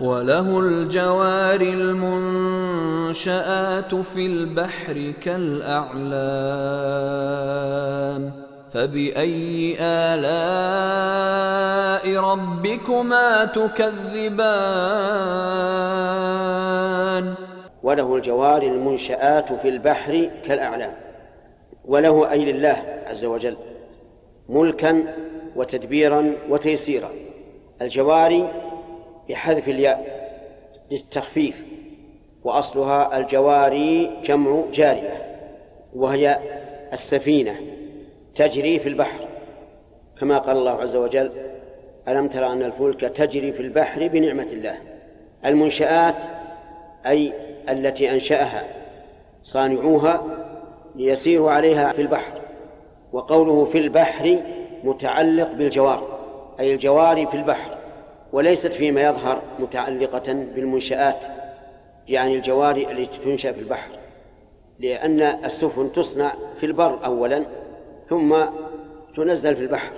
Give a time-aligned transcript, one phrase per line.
[0.00, 3.24] وله الجوار المنشآت
[3.94, 6.00] في البحر كالأعلام.
[8.72, 10.20] فبأي آلاء
[12.24, 14.54] ربكما تكذبان؟
[17.82, 20.92] وله الجوار المنشآت في البحر كالأعلام.
[21.84, 23.56] وله أي لله عز وجل؟
[24.48, 25.02] ملكا
[25.56, 27.10] وتدبيرا وتيسيرا.
[27.82, 28.69] الجواري
[29.30, 30.30] بحذف الياء
[30.90, 31.64] للتخفيف
[32.44, 35.38] وأصلها الجواري جمع جارية
[35.96, 36.38] وهي
[36.92, 37.56] السفينة
[38.34, 39.28] تجري في البحر.
[40.20, 41.30] كما قال الله عز وجل
[42.08, 44.76] ألم ترى أن الفلك تجري في البحر بنعمة الله؟
[45.44, 46.24] المنشآت
[47.06, 47.32] أي
[47.68, 48.64] التي أنشأها
[49.42, 50.22] صانعوها
[50.96, 52.40] ليسيروا عليها في البحر
[53.12, 54.38] وقوله في البحر
[54.84, 56.18] متعلق بالجوار
[56.60, 57.79] أي الجواري في البحر.
[58.32, 61.26] وليست فيما يظهر متعلقة بالمنشآت
[62.08, 63.90] يعني الجواري التي تنشأ في البحر
[64.78, 67.46] لأن السفن تصنع في البر أولا
[68.10, 68.36] ثم
[69.16, 69.92] تنزل في البحر.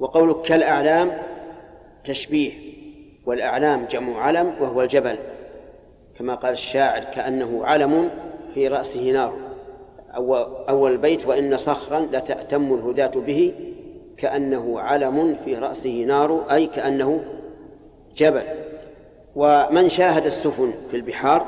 [0.00, 1.18] وقولك كالأعلام
[2.04, 2.52] تشبيه
[3.26, 5.18] والأعلام جمع علم وهو الجبل
[6.18, 8.10] كما قال الشاعر كأنه علم
[8.54, 9.32] في رأسه نار
[10.68, 13.52] أول البيت وإن صخرا لتأتم الهداة به
[14.20, 17.20] كأنه علم في رأسه نار أي كأنه
[18.16, 18.42] جبل.
[19.36, 21.46] ومن شاهد السفن في البحار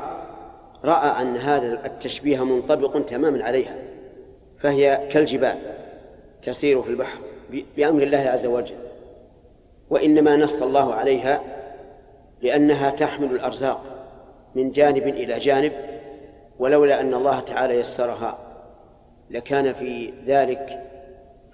[0.84, 3.74] رأى أن هذا التشبيه منطبق تماما عليها
[4.58, 5.56] فهي كالجبال
[6.42, 7.18] تسير في البحر
[7.76, 8.74] بأمر الله عز وجل.
[9.90, 11.40] وإنما نص الله عليها
[12.42, 13.84] لأنها تحمل الأرزاق
[14.54, 15.72] من جانب إلى جانب
[16.58, 18.38] ولولا أن الله تعالى يسرها
[19.30, 20.82] لكان في ذلك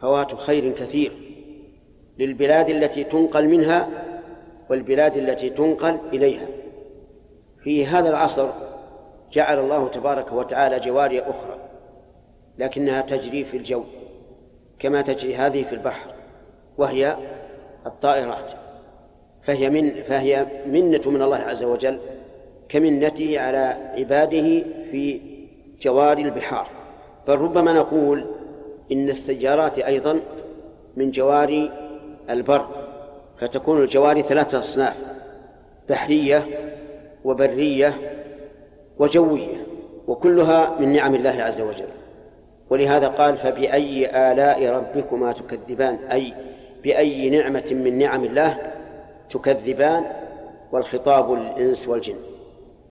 [0.01, 1.13] فوات خير كثير
[2.19, 3.89] للبلاد التي تنقل منها
[4.71, 6.47] والبلاد التي تنقل إليها.
[7.63, 8.49] في هذا العصر
[9.33, 11.59] جعل الله تبارك وتعالى جواري أخرى
[12.59, 13.85] لكنها تجري في الجو
[14.79, 16.11] كما تجري هذه في البحر
[16.79, 17.17] وهي
[17.87, 18.53] الطائرات.
[19.43, 21.99] فهي من فهي منة من الله عز وجل
[22.69, 25.21] كمنته على عباده في
[25.83, 26.69] جوار البحار.
[27.29, 28.38] بل ربما نقول
[28.93, 30.21] إن السيارات أيضا
[30.97, 31.71] من جوار
[32.31, 32.67] البر
[33.41, 34.97] فتكون الجواري ثلاثة أصناف
[35.89, 36.47] بحرية
[37.25, 37.97] وبرية
[38.99, 39.67] وجوية
[40.09, 41.89] وكلها من نعم الله عز وجل.
[42.71, 46.35] ولهذا قال فبأي آلاء ربكما تكذبان؟ أي
[46.83, 48.59] بأي نعمة من نعم الله
[49.31, 50.05] تكذبان؟
[50.73, 52.17] والخطاب للإنس والجن.